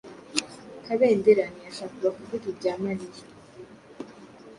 [0.85, 3.23] Kabendera ntiyashakaga kuvuga ibya Mariya.